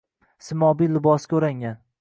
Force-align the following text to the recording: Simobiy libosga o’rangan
Simobiy 0.47 0.89
libosga 0.95 1.39
o’rangan 1.41 1.81